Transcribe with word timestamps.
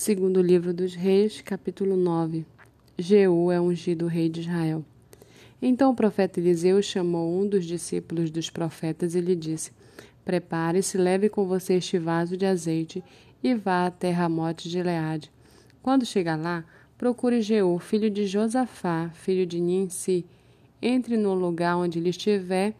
Segundo 0.00 0.40
livro 0.40 0.72
dos 0.72 0.94
Reis, 0.94 1.42
capítulo 1.42 1.94
9. 1.94 2.46
Jeú 2.96 3.52
é 3.52 3.60
ungido 3.60 4.06
rei 4.06 4.30
de 4.30 4.40
Israel. 4.40 4.82
Então 5.60 5.90
o 5.90 5.94
profeta 5.94 6.40
Eliseu 6.40 6.80
chamou 6.80 7.38
um 7.38 7.46
dos 7.46 7.66
discípulos 7.66 8.30
dos 8.30 8.48
profetas 8.48 9.14
e 9.14 9.20
lhe 9.20 9.36
disse: 9.36 9.72
Prepare-se, 10.24 10.96
leve 10.96 11.28
com 11.28 11.44
você 11.44 11.74
este 11.74 11.98
vaso 11.98 12.34
de 12.34 12.46
azeite 12.46 13.04
e 13.44 13.54
vá 13.54 13.84
até 13.84 14.10
Ramote 14.10 14.70
de 14.70 14.82
Leade. 14.82 15.30
Quando 15.82 16.06
chegar 16.06 16.36
lá, 16.36 16.64
procure 16.96 17.42
Jeú, 17.42 17.78
filho 17.78 18.08
de 18.08 18.24
Josafá, 18.24 19.10
filho 19.12 19.44
de 19.44 19.60
Ninsi. 19.60 20.24
Entre 20.80 21.18
no 21.18 21.34
lugar 21.34 21.76
onde 21.76 21.98
ele 21.98 22.08
estiver, 22.08 22.72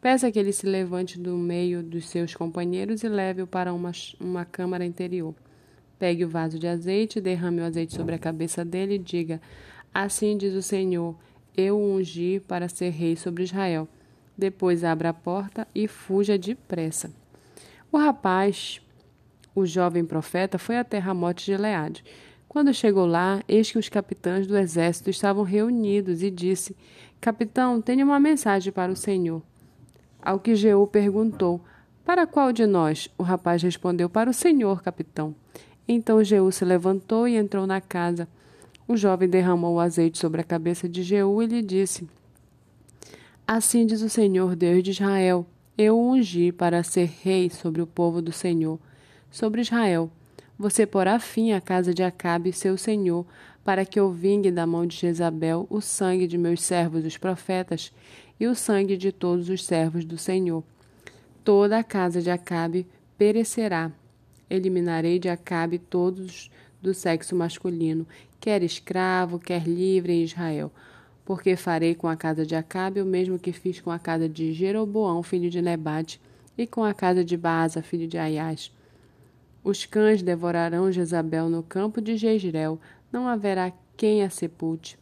peça 0.00 0.32
que 0.32 0.38
ele 0.38 0.54
se 0.54 0.64
levante 0.64 1.18
do 1.18 1.36
meio 1.36 1.82
dos 1.82 2.08
seus 2.08 2.34
companheiros 2.34 3.02
e 3.02 3.10
leve-o 3.10 3.46
para 3.46 3.74
uma, 3.74 3.92
uma 4.18 4.46
câmara 4.46 4.86
interior. 4.86 5.34
Pegue 6.02 6.24
o 6.24 6.28
vaso 6.28 6.58
de 6.58 6.66
azeite, 6.66 7.20
derrame 7.20 7.60
o 7.60 7.64
azeite 7.64 7.94
sobre 7.94 8.16
a 8.16 8.18
cabeça 8.18 8.64
dele 8.64 8.96
e 8.96 8.98
diga: 8.98 9.40
Assim 9.94 10.36
diz 10.36 10.52
o 10.52 10.60
Senhor: 10.60 11.14
Eu 11.56 11.78
o 11.78 11.94
ungi 11.94 12.40
para 12.40 12.68
ser 12.68 12.90
rei 12.90 13.14
sobre 13.14 13.44
Israel. 13.44 13.86
Depois 14.36 14.82
abra 14.82 15.10
a 15.10 15.14
porta 15.14 15.64
e 15.72 15.86
fuja 15.86 16.36
depressa. 16.36 17.12
O 17.92 17.96
rapaz, 17.96 18.82
o 19.54 19.64
jovem 19.64 20.04
profeta, 20.04 20.58
foi 20.58 20.76
até 20.76 20.98
Ramote 20.98 21.44
de 21.44 21.56
Leade. 21.56 22.04
Quando 22.48 22.74
chegou 22.74 23.06
lá, 23.06 23.40
eis 23.46 23.70
que 23.70 23.78
os 23.78 23.88
capitães 23.88 24.48
do 24.48 24.58
exército 24.58 25.08
estavam 25.08 25.44
reunidos 25.44 26.20
e 26.20 26.32
disse: 26.32 26.76
Capitão, 27.20 27.80
tenho 27.80 28.04
uma 28.04 28.18
mensagem 28.18 28.72
para 28.72 28.90
o 28.90 28.96
Senhor. 28.96 29.40
Ao 30.20 30.40
que 30.40 30.56
Jeú 30.56 30.84
perguntou: 30.84 31.60
Para 32.04 32.26
qual 32.26 32.52
de 32.52 32.66
nós? 32.66 33.08
O 33.16 33.22
rapaz 33.22 33.62
respondeu: 33.62 34.10
Para 34.10 34.30
o 34.30 34.34
Senhor, 34.34 34.82
capitão. 34.82 35.32
Então 35.86 36.22
Jeú 36.22 36.50
se 36.52 36.64
levantou 36.64 37.26
e 37.26 37.36
entrou 37.36 37.66
na 37.66 37.80
casa. 37.80 38.28
O 38.86 38.96
jovem 38.96 39.28
derramou 39.28 39.74
o 39.74 39.80
azeite 39.80 40.18
sobre 40.18 40.40
a 40.40 40.44
cabeça 40.44 40.88
de 40.88 41.02
Jeú 41.02 41.42
e 41.42 41.46
lhe 41.46 41.62
disse: 41.62 42.08
Assim 43.46 43.84
diz 43.86 44.02
o 44.02 44.08
Senhor, 44.08 44.54
Deus 44.54 44.82
de 44.82 44.90
Israel: 44.90 45.46
Eu 45.76 45.98
o 45.98 46.12
ungi 46.12 46.52
para 46.52 46.82
ser 46.82 47.10
rei 47.22 47.50
sobre 47.50 47.82
o 47.82 47.86
povo 47.86 48.22
do 48.22 48.32
Senhor, 48.32 48.78
sobre 49.30 49.60
Israel. 49.60 50.10
Você 50.58 50.86
porá 50.86 51.18
fim 51.18 51.52
à 51.52 51.60
casa 51.60 51.92
de 51.92 52.02
Acabe, 52.02 52.52
seu 52.52 52.76
senhor, 52.76 53.26
para 53.64 53.84
que 53.84 53.98
eu 53.98 54.10
vingue 54.10 54.50
da 54.50 54.66
mão 54.66 54.86
de 54.86 54.96
Jezabel 54.96 55.66
o 55.68 55.80
sangue 55.80 56.26
de 56.26 56.38
meus 56.38 56.62
servos, 56.62 57.04
os 57.04 57.16
profetas, 57.16 57.92
e 58.38 58.46
o 58.46 58.54
sangue 58.54 58.96
de 58.96 59.10
todos 59.10 59.48
os 59.48 59.64
servos 59.64 60.04
do 60.04 60.18
Senhor. 60.18 60.62
Toda 61.42 61.78
a 61.78 61.84
casa 61.84 62.22
de 62.22 62.30
Acabe 62.30 62.86
perecerá, 63.18 63.90
eliminarei 64.52 65.18
de 65.18 65.28
Acabe 65.28 65.78
todos 65.78 66.50
do 66.80 66.92
sexo 66.92 67.34
masculino, 67.34 68.06
quer 68.38 68.62
escravo, 68.62 69.38
quer 69.38 69.66
livre 69.66 70.12
em 70.12 70.24
Israel. 70.24 70.70
Porque 71.24 71.56
farei 71.56 71.94
com 71.94 72.08
a 72.08 72.16
casa 72.16 72.44
de 72.44 72.54
Acabe 72.54 73.00
o 73.00 73.06
mesmo 73.06 73.38
que 73.38 73.52
fiz 73.52 73.80
com 73.80 73.90
a 73.90 73.98
casa 73.98 74.28
de 74.28 74.52
Jeroboão, 74.52 75.22
filho 75.22 75.48
de 75.48 75.62
Nebate, 75.62 76.20
e 76.58 76.66
com 76.66 76.84
a 76.84 76.92
casa 76.92 77.24
de 77.24 77.36
Baasa, 77.36 77.82
filho 77.82 78.06
de 78.06 78.18
Aias. 78.18 78.72
Os 79.64 79.86
cães 79.86 80.22
devorarão 80.22 80.90
Jezabel 80.90 81.48
no 81.48 81.62
campo 81.62 82.00
de 82.00 82.16
Jezreel, 82.16 82.80
não 83.12 83.28
haverá 83.28 83.72
quem 83.96 84.22
a 84.22 84.28
sepulte. 84.28 84.98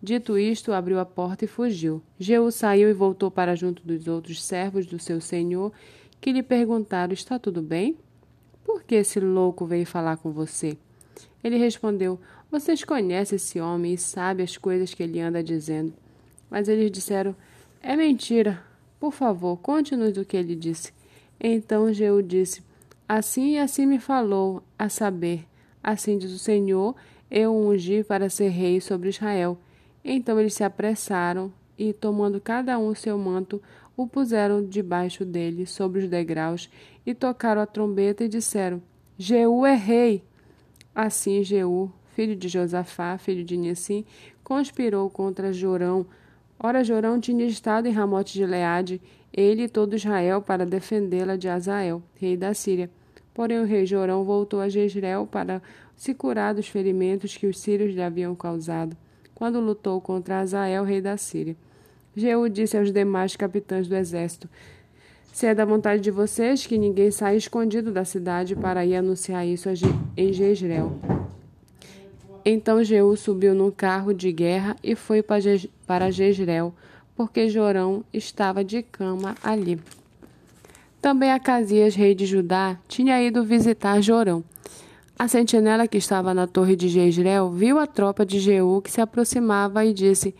Dito 0.00 0.38
isto, 0.38 0.72
abriu 0.72 1.00
a 1.00 1.04
porta 1.04 1.44
e 1.44 1.48
fugiu. 1.48 2.00
Jeú 2.18 2.50
saiu 2.52 2.88
e 2.88 2.92
voltou 2.92 3.30
para 3.30 3.56
junto 3.56 3.84
dos 3.84 4.06
outros 4.06 4.42
servos 4.42 4.86
do 4.86 4.98
seu 4.98 5.20
senhor, 5.20 5.72
que 6.20 6.32
lhe 6.32 6.42
perguntaram: 6.42 7.12
Está 7.12 7.38
tudo 7.38 7.60
bem? 7.60 7.96
Por 8.66 8.82
que 8.82 8.96
esse 8.96 9.20
louco 9.20 9.64
veio 9.64 9.86
falar 9.86 10.16
com 10.16 10.32
você? 10.32 10.76
Ele 11.42 11.56
respondeu: 11.56 12.18
Vocês 12.50 12.82
conhecem 12.82 13.36
esse 13.36 13.60
homem 13.60 13.94
e 13.94 13.98
sabem 13.98 14.42
as 14.42 14.56
coisas 14.56 14.92
que 14.92 15.04
ele 15.04 15.20
anda 15.20 15.40
dizendo. 15.40 15.94
Mas 16.50 16.68
eles 16.68 16.90
disseram: 16.90 17.32
É 17.80 17.94
mentira. 17.94 18.60
Por 18.98 19.12
favor, 19.12 19.56
conte-nos 19.58 20.16
o 20.16 20.24
que 20.24 20.36
ele 20.36 20.56
disse. 20.56 20.92
Então 21.38 21.92
Jeú 21.92 22.20
disse: 22.20 22.60
Assim 23.08 23.52
e 23.52 23.58
assim 23.60 23.86
me 23.86 24.00
falou, 24.00 24.64
a 24.76 24.88
saber, 24.88 25.46
assim 25.80 26.18
diz 26.18 26.32
o 26.32 26.38
Senhor, 26.38 26.96
eu 27.30 27.54
o 27.54 27.68
ungi 27.70 28.02
para 28.02 28.28
ser 28.28 28.48
rei 28.48 28.80
sobre 28.80 29.10
Israel. 29.10 29.56
Então 30.04 30.40
eles 30.40 30.54
se 30.54 30.64
apressaram 30.64 31.52
e, 31.78 31.92
tomando 31.92 32.40
cada 32.40 32.78
um 32.78 32.94
seu 32.94 33.18
manto, 33.18 33.60
o 33.96 34.06
puseram 34.06 34.64
debaixo 34.64 35.24
dele, 35.24 35.66
sobre 35.66 36.00
os 36.00 36.08
degraus, 36.08 36.68
e 37.04 37.14
tocaram 37.14 37.62
a 37.62 37.66
trombeta 37.66 38.24
e 38.24 38.28
disseram: 38.28 38.82
Jeú 39.18 39.64
é 39.64 39.74
rei. 39.74 40.22
Assim 40.94 41.42
Jeú, 41.42 41.90
filho 42.14 42.34
de 42.34 42.48
Josafá, 42.48 43.18
filho 43.18 43.44
de 43.44 43.56
Nissim, 43.56 44.04
conspirou 44.42 45.08
contra 45.10 45.52
Jorão. 45.52 46.06
Ora, 46.58 46.82
Jorão 46.82 47.20
tinha 47.20 47.44
estado 47.44 47.86
em 47.86 47.92
Ramote 47.92 48.32
de 48.32 48.46
Leade, 48.46 49.00
ele 49.32 49.64
e 49.64 49.68
todo 49.68 49.94
Israel, 49.94 50.40
para 50.40 50.64
defendê-la 50.64 51.36
de 51.36 51.48
Azael, 51.48 52.02
rei 52.14 52.36
da 52.36 52.54
Síria. 52.54 52.90
Porém, 53.34 53.60
o 53.60 53.66
rei 53.66 53.84
Jorão 53.84 54.24
voltou 54.24 54.60
a 54.60 54.68
Jezreel 54.68 55.26
para 55.26 55.60
se 55.94 56.14
curar 56.14 56.54
dos 56.54 56.68
ferimentos 56.68 57.36
que 57.36 57.46
os 57.46 57.60
sírios 57.60 57.94
lhe 57.94 58.02
haviam 58.02 58.34
causado, 58.34 58.96
quando 59.36 59.60
lutou 59.60 60.00
contra 60.00 60.40
Azael, 60.40 60.82
rei 60.82 61.00
da 61.00 61.16
Síria. 61.16 61.54
Jeú 62.16 62.48
disse 62.48 62.76
aos 62.76 62.90
demais 62.90 63.36
capitães 63.36 63.86
do 63.86 63.94
exército: 63.94 64.48
Se 65.32 65.46
é 65.46 65.54
da 65.54 65.64
vontade 65.64 66.02
de 66.02 66.10
vocês 66.10 66.66
que 66.66 66.78
ninguém 66.78 67.10
saia 67.10 67.36
escondido 67.36 67.92
da 67.92 68.04
cidade 68.04 68.56
para 68.56 68.84
ir 68.84 68.96
anunciar 68.96 69.46
isso 69.46 69.68
em 70.16 70.32
Jezreel. 70.32 70.98
Então 72.44 72.82
Jeú 72.82 73.14
subiu 73.16 73.54
num 73.54 73.70
carro 73.70 74.14
de 74.14 74.32
guerra 74.32 74.74
e 74.82 74.94
foi 74.94 75.22
para 75.22 76.10
Jezreel, 76.10 76.74
porque 77.14 77.50
Jorão 77.50 78.02
estava 78.12 78.64
de 78.64 78.82
cama 78.82 79.34
ali. 79.42 79.78
Também 81.02 81.30
Acasias, 81.30 81.94
rei 81.94 82.14
de 82.14 82.24
Judá, 82.24 82.78
tinha 82.88 83.22
ido 83.22 83.44
visitar 83.44 84.00
Jorão. 84.00 84.42
A 85.18 85.28
sentinela 85.28 85.88
que 85.88 85.96
estava 85.96 86.34
na 86.34 86.46
torre 86.46 86.76
de 86.76 86.88
Jezreel 86.88 87.50
viu 87.50 87.78
a 87.78 87.86
tropa 87.86 88.24
de 88.26 88.38
Jeú 88.38 88.82
que 88.82 88.90
se 88.90 89.00
aproximava 89.00 89.82
e 89.82 89.94
disse: 89.94 90.34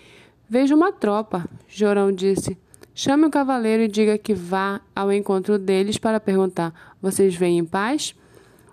Vejo 0.47 0.75
uma 0.75 0.93
tropa. 0.93 1.49
Jorão 1.67 2.13
disse: 2.13 2.59
Chame 2.95 3.25
o 3.25 3.31
cavaleiro 3.31 3.85
e 3.85 3.89
diga 3.89 4.19
que 4.19 4.35
vá 4.35 4.83
ao 4.95 5.11
encontro 5.11 5.59
deles 5.59 5.97
para 5.97 6.21
perguntar: 6.21 6.95
Vocês 7.01 7.35
vêm 7.35 7.59
em 7.59 7.65
paz? 7.65 8.15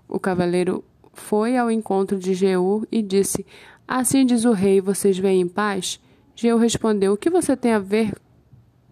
O 0.06 0.20
cavaleiro 0.20 0.84
foi 1.14 1.56
ao 1.56 1.72
encontro 1.72 2.20
de 2.20 2.34
Jeú 2.34 2.86
e 2.92 3.02
disse: 3.02 3.46
Assim 3.88 4.26
diz 4.26 4.44
o 4.44 4.52
rei: 4.52 4.82
Vocês 4.82 5.18
vêm 5.18 5.40
em 5.40 5.48
paz? 5.48 6.02
Jeú 6.36 6.58
respondeu: 6.58 7.14
O 7.14 7.18
que 7.18 7.30
você 7.30 7.56
tem 7.56 7.72
a 7.72 7.80
ver 7.80 8.14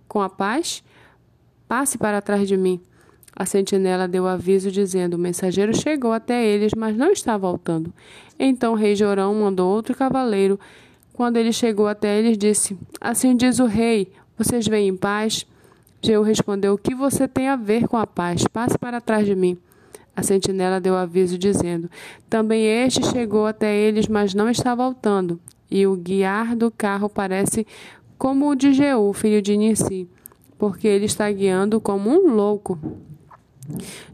com 0.07 0.21
a 0.21 0.29
paz? 0.29 0.81
Passe 1.67 1.97
para 1.97 2.21
trás 2.21 2.47
de 2.47 2.55
mim. 2.55 2.81
A 3.35 3.45
sentinela 3.45 4.07
deu 4.07 4.27
aviso, 4.27 4.71
dizendo: 4.71 5.15
O 5.15 5.19
mensageiro 5.19 5.75
chegou 5.75 6.11
até 6.11 6.45
eles, 6.45 6.73
mas 6.75 6.95
não 6.95 7.11
está 7.11 7.37
voltando. 7.37 7.93
Então 8.37 8.73
o 8.73 8.75
rei 8.75 8.95
Jorão 8.95 9.33
mandou 9.35 9.71
outro 9.71 9.95
cavaleiro 9.95 10.59
quando 11.13 11.37
ele 11.37 11.51
chegou 11.53 11.87
até 11.87 12.17
eles, 12.17 12.37
disse: 12.37 12.77
Assim 12.99 13.35
diz 13.35 13.59
o 13.59 13.65
rei: 13.65 14.11
Vocês 14.37 14.67
vêm 14.67 14.87
em 14.87 14.97
paz? 14.97 15.45
Jeú 16.01 16.23
respondeu: 16.23 16.73
O 16.73 16.77
que 16.77 16.95
você 16.95 17.27
tem 17.27 17.47
a 17.47 17.55
ver 17.55 17.87
com 17.87 17.97
a 17.97 18.07
paz? 18.07 18.43
Passe 18.47 18.77
para 18.77 19.01
trás 19.01 19.25
de 19.25 19.35
mim. 19.35 19.57
A 20.15 20.23
sentinela 20.23 20.79
deu 20.79 20.95
aviso, 20.95 21.37
dizendo: 21.37 21.89
Também 22.29 22.65
este 22.65 23.05
chegou 23.05 23.45
até 23.45 23.75
eles, 23.75 24.07
mas 24.07 24.33
não 24.33 24.49
está 24.49 24.73
voltando. 24.73 25.39
E 25.69 25.87
o 25.87 25.95
guiar 25.95 26.55
do 26.55 26.69
carro 26.69 27.07
parece 27.07 27.65
como 28.17 28.49
o 28.49 28.55
de 28.55 28.73
Jeú, 28.73 29.13
filho 29.13 29.41
de 29.41 29.55
Nissi, 29.55 30.07
porque 30.57 30.87
ele 30.87 31.05
está 31.05 31.31
guiando 31.31 31.79
como 31.79 32.09
um 32.09 32.33
louco. 32.33 32.79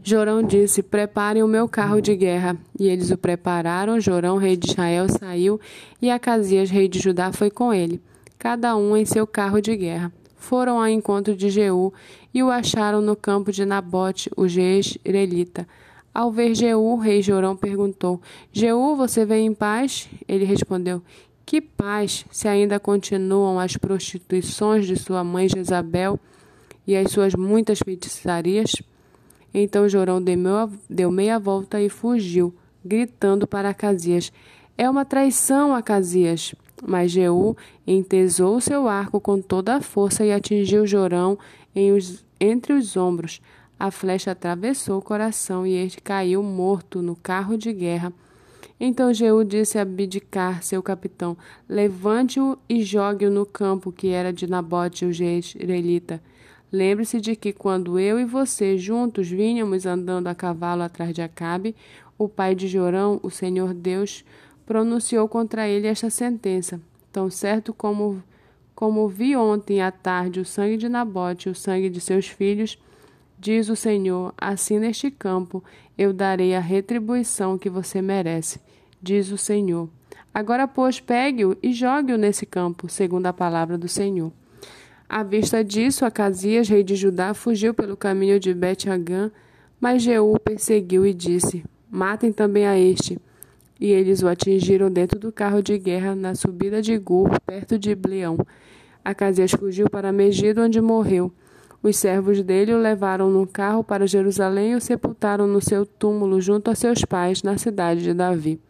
Jorão 0.02 0.42
disse: 0.42 0.82
Preparem 0.82 1.42
o 1.42 1.48
meu 1.48 1.68
carro 1.68 2.00
de 2.00 2.14
guerra. 2.14 2.56
E 2.78 2.88
eles 2.88 3.10
o 3.10 3.18
prepararam. 3.18 4.00
Jorão, 4.00 4.36
rei 4.36 4.56
de 4.56 4.70
Israel, 4.70 5.08
saiu, 5.08 5.60
e 6.00 6.10
Acasias, 6.10 6.70
rei 6.70 6.88
de 6.88 6.98
Judá, 6.98 7.32
foi 7.32 7.50
com 7.50 7.72
ele, 7.72 8.00
cada 8.38 8.76
um 8.76 8.96
em 8.96 9.04
seu 9.04 9.26
carro 9.26 9.60
de 9.60 9.76
guerra. 9.76 10.12
Foram 10.36 10.78
ao 10.78 10.88
encontro 10.88 11.36
de 11.36 11.50
Jeú 11.50 11.92
e 12.32 12.42
o 12.42 12.50
acharam 12.50 13.02
no 13.02 13.16
campo 13.16 13.52
de 13.52 13.64
Nabote, 13.64 14.30
o 14.36 14.46
jezreelita. 14.46 15.66
Ao 16.14 16.32
ver 16.32 16.54
Jeú, 16.54 16.96
rei 16.96 17.20
Jorão 17.22 17.56
perguntou: 17.56 18.20
Jeú, 18.52 18.96
você 18.96 19.24
vem 19.24 19.46
em 19.46 19.54
paz? 19.54 20.08
Ele 20.26 20.44
respondeu: 20.44 21.02
Que 21.44 21.60
paz, 21.60 22.24
se 22.30 22.48
ainda 22.48 22.80
continuam 22.80 23.58
as 23.58 23.76
prostituições 23.76 24.86
de 24.86 24.96
sua 24.96 25.22
mãe 25.22 25.48
Jezabel 25.48 26.18
e 26.86 26.96
as 26.96 27.10
suas 27.10 27.34
muitas 27.34 27.80
feitiçarias? 27.84 28.72
Então 29.52 29.88
Jorão 29.88 30.22
deu 30.88 31.10
meia 31.10 31.38
volta 31.38 31.80
e 31.80 31.88
fugiu, 31.88 32.54
gritando 32.84 33.46
para 33.46 33.70
Acasias: 33.70 34.32
É 34.76 34.88
uma 34.88 35.04
traição, 35.04 35.74
Acasias! 35.74 36.54
Mas 36.86 37.10
Jeú 37.10 37.56
entesou 37.86 38.60
seu 38.60 38.86
arco 38.86 39.20
com 39.20 39.40
toda 39.40 39.76
a 39.76 39.80
força 39.80 40.24
e 40.24 40.32
atingiu 40.32 40.86
Jorão 40.86 41.36
os, 41.74 42.24
entre 42.40 42.72
os 42.72 42.96
ombros. 42.96 43.40
A 43.78 43.90
flecha 43.90 44.32
atravessou 44.32 44.98
o 44.98 45.02
coração 45.02 45.66
e 45.66 45.74
este 45.74 46.00
caiu 46.00 46.42
morto 46.42 47.00
no 47.00 47.14
carro 47.14 47.56
de 47.56 47.72
guerra. 47.72 48.12
Então 48.80 49.12
Jeú 49.12 49.44
disse 49.44 49.78
a 49.78 49.84
Bidicar, 49.84 50.62
seu 50.62 50.82
capitão: 50.82 51.36
Levante-o 51.68 52.58
e 52.68 52.82
jogue-o 52.82 53.30
no 53.30 53.46
campo 53.46 53.92
que 53.92 54.08
era 54.08 54.32
de 54.32 54.48
Nabote, 54.48 55.04
o 55.04 55.10
israelita. 55.10 56.20
Lembre-se 56.70 57.20
de 57.20 57.34
que 57.34 57.52
quando 57.52 57.98
eu 57.98 58.20
e 58.20 58.24
você 58.24 58.76
juntos 58.76 59.28
vinhamos 59.28 59.86
andando 59.86 60.26
a 60.26 60.34
cavalo 60.34 60.82
atrás 60.82 61.14
de 61.14 61.22
Acabe, 61.22 61.74
o 62.18 62.28
pai 62.28 62.54
de 62.54 62.68
Jorão, 62.68 63.18
o 63.22 63.30
Senhor 63.30 63.72
Deus, 63.72 64.24
pronunciou 64.66 65.26
contra 65.28 65.66
ele 65.66 65.86
esta 65.86 66.10
sentença: 66.10 66.80
Tão 67.10 67.30
certo 67.30 67.72
como 67.72 68.22
como 68.74 69.08
vi 69.08 69.34
ontem 69.34 69.82
à 69.82 69.90
tarde 69.90 70.38
o 70.38 70.44
sangue 70.44 70.76
de 70.76 70.88
Nabote 70.88 71.48
e 71.48 71.50
o 71.50 71.54
sangue 71.54 71.90
de 71.90 72.00
seus 72.00 72.28
filhos, 72.28 72.78
diz 73.36 73.68
o 73.68 73.74
Senhor, 73.74 74.32
assim 74.38 74.78
neste 74.78 75.10
campo 75.10 75.64
eu 75.96 76.12
darei 76.12 76.54
a 76.54 76.60
retribuição 76.60 77.58
que 77.58 77.68
você 77.68 78.00
merece, 78.00 78.60
diz 79.02 79.32
o 79.32 79.36
Senhor. 79.36 79.88
Agora, 80.32 80.68
pois, 80.68 81.00
pegue-o 81.00 81.56
e 81.60 81.72
jogue-o 81.72 82.16
nesse 82.16 82.46
campo, 82.46 82.88
segundo 82.88 83.26
a 83.26 83.32
palavra 83.32 83.76
do 83.76 83.88
Senhor. 83.88 84.30
À 85.08 85.22
vista 85.22 85.64
disso, 85.64 86.04
Acasias, 86.04 86.68
rei 86.68 86.84
de 86.84 86.94
Judá, 86.94 87.32
fugiu 87.32 87.72
pelo 87.72 87.96
caminho 87.96 88.38
de 88.38 88.52
Bet-Hagã, 88.52 89.30
mas 89.80 90.02
Jeú 90.02 90.34
o 90.34 90.38
perseguiu 90.38 91.06
e 91.06 91.14
disse: 91.14 91.64
Matem 91.90 92.30
também 92.30 92.66
a 92.66 92.78
este. 92.78 93.18
E 93.80 93.86
eles 93.90 94.22
o 94.22 94.28
atingiram 94.28 94.90
dentro 94.90 95.18
do 95.18 95.32
carro 95.32 95.62
de 95.62 95.78
guerra 95.78 96.14
na 96.14 96.34
subida 96.34 96.82
de 96.82 96.98
Gur, 96.98 97.30
perto 97.46 97.78
de 97.78 97.94
Bleão. 97.94 98.36
Acasias 99.02 99.52
fugiu 99.52 99.88
para 99.88 100.12
Megido, 100.12 100.60
onde 100.60 100.78
morreu. 100.78 101.32
Os 101.82 101.96
servos 101.96 102.42
dele 102.42 102.74
o 102.74 102.78
levaram 102.78 103.30
no 103.30 103.46
carro 103.46 103.82
para 103.82 104.06
Jerusalém 104.06 104.72
e 104.72 104.74
o 104.74 104.80
sepultaram 104.80 105.46
no 105.46 105.62
seu 105.62 105.86
túmulo 105.86 106.38
junto 106.38 106.70
a 106.70 106.74
seus 106.74 107.02
pais, 107.04 107.42
na 107.42 107.56
cidade 107.56 108.02
de 108.02 108.12
Davi. 108.12 108.60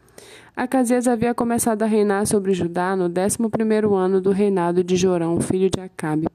Acasias 0.56 1.06
havia 1.06 1.34
começado 1.34 1.82
a 1.82 1.86
reinar 1.86 2.26
sobre 2.26 2.52
Judá 2.52 2.96
no 2.96 3.08
décimo 3.08 3.48
primeiro 3.48 3.94
ano 3.94 4.20
do 4.20 4.30
reinado 4.30 4.82
de 4.82 4.96
Jorão, 4.96 5.40
filho 5.40 5.70
de 5.70 5.80
Acabe. 5.80 6.26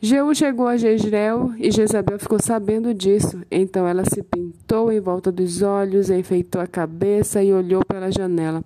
Jeú 0.00 0.34
chegou 0.34 0.66
a 0.66 0.76
Jezreel 0.76 1.54
e 1.56 1.70
Jezabel 1.70 2.18
ficou 2.18 2.38
sabendo 2.38 2.92
disso. 2.92 3.40
Então 3.50 3.88
ela 3.88 4.04
se 4.04 4.22
pintou 4.22 4.92
em 4.92 5.00
volta 5.00 5.32
dos 5.32 5.62
olhos, 5.62 6.10
enfeitou 6.10 6.60
a 6.60 6.66
cabeça 6.66 7.42
e 7.42 7.52
olhou 7.52 7.82
pela 7.84 8.12
janela. 8.12 8.62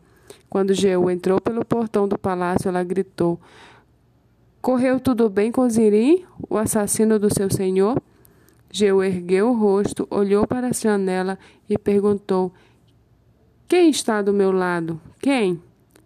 Quando 0.51 0.75
Jeú 0.75 1.09
entrou 1.09 1.41
pelo 1.41 1.65
portão 1.65 2.09
do 2.09 2.19
palácio, 2.19 2.69
ela 2.69 2.83
gritou: 2.83 3.39
Correu 4.61 4.99
tudo 4.99 5.31
bem 5.31 5.53
com 5.53 5.69
Zirim, 5.71 6.25
o 6.51 6.57
assassino 6.57 7.19
do 7.19 7.33
seu 7.33 7.49
senhor? 7.49 8.03
Jeú 8.71 9.03
ergueu 9.03 9.51
o 9.51 9.57
rosto, 9.57 10.09
olhou 10.11 10.47
para 10.47 10.67
a 10.67 10.73
janela 10.73 11.39
e 11.71 11.79
perguntou: 11.79 12.53
quem 13.69 13.91
está 13.91 14.23
do 14.23 14.33
meu 14.33 14.51
lado? 14.51 14.99
Quem? 15.21 15.61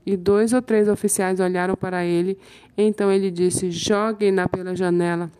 E 0.04 0.16
dois 0.16 0.52
ou 0.52 0.60
três 0.60 0.88
oficiais 0.88 1.38
olharam 1.38 1.76
para 1.76 2.04
ele. 2.04 2.36
Então 2.76 3.10
ele 3.10 3.30
disse: 3.30 3.70
Joguem-na 3.70 4.48
pela 4.48 4.74
janela. 4.74 5.30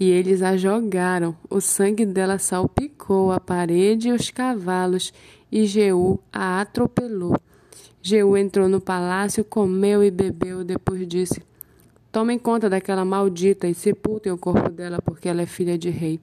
E 0.00 0.10
eles 0.10 0.42
a 0.42 0.56
jogaram. 0.56 1.36
O 1.48 1.60
sangue 1.60 2.04
dela 2.04 2.36
salpicou 2.38 3.30
a 3.30 3.38
parede 3.38 4.08
e 4.08 4.12
os 4.12 4.30
cavalos, 4.30 5.12
e 5.52 5.66
Jeú 5.66 6.18
a 6.32 6.60
atropelou. 6.60 7.36
Jeú 8.02 8.36
entrou 8.36 8.68
no 8.68 8.80
palácio, 8.80 9.44
comeu 9.44 10.02
e 10.02 10.10
bebeu. 10.10 10.64
Depois 10.64 11.06
disse: 11.06 11.40
Tomem 12.10 12.40
conta 12.40 12.68
daquela 12.68 13.04
maldita 13.04 13.68
e 13.68 13.74
sepultem 13.74 14.32
o 14.32 14.38
corpo 14.38 14.68
dela, 14.68 15.00
porque 15.00 15.28
ela 15.28 15.42
é 15.42 15.46
filha 15.46 15.78
de 15.78 15.90
rei. 15.90 16.18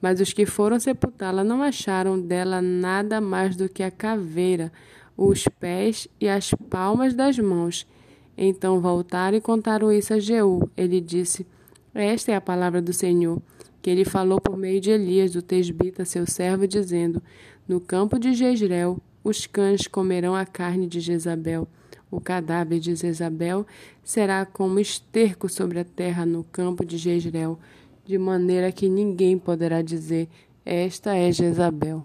Mas 0.00 0.20
os 0.20 0.32
que 0.32 0.46
foram 0.46 0.78
sepultá-la 0.78 1.42
não 1.42 1.62
acharam 1.62 2.20
dela 2.20 2.62
nada 2.62 3.20
mais 3.20 3.56
do 3.56 3.68
que 3.68 3.82
a 3.82 3.90
caveira, 3.90 4.72
os 5.16 5.44
pés 5.58 6.06
e 6.20 6.28
as 6.28 6.52
palmas 6.70 7.14
das 7.14 7.38
mãos. 7.38 7.86
Então 8.36 8.80
voltaram 8.80 9.36
e 9.36 9.40
contaram 9.40 9.92
isso 9.92 10.14
a 10.14 10.20
Jeú. 10.20 10.70
Ele 10.76 11.00
disse: 11.00 11.44
Esta 11.92 12.30
é 12.30 12.36
a 12.36 12.40
palavra 12.40 12.80
do 12.80 12.92
Senhor, 12.92 13.42
que 13.82 13.90
ele 13.90 14.04
falou 14.04 14.40
por 14.40 14.56
meio 14.56 14.80
de 14.80 14.90
Elias, 14.90 15.34
o 15.34 15.42
tesbita, 15.42 16.04
seu 16.04 16.24
servo, 16.24 16.68
dizendo: 16.68 17.20
No 17.66 17.80
campo 17.80 18.18
de 18.18 18.32
Jezreel 18.32 18.98
os 19.24 19.46
cães 19.46 19.86
comerão 19.88 20.34
a 20.34 20.46
carne 20.46 20.86
de 20.86 21.00
Jezabel. 21.00 21.66
O 22.10 22.20
cadáver 22.20 22.78
de 22.78 22.94
Jezabel 22.94 23.66
será 24.02 24.46
como 24.46 24.78
esterco 24.78 25.48
sobre 25.48 25.80
a 25.80 25.84
terra 25.84 26.24
no 26.24 26.42
campo 26.44 26.84
de 26.84 26.96
Jezreel 26.96 27.58
de 28.08 28.16
maneira 28.16 28.72
que 28.72 28.88
ninguém 28.88 29.36
poderá 29.36 29.82
dizer: 29.82 30.30
Esta 30.64 31.14
é 31.14 31.30
Jezabel. 31.30 32.02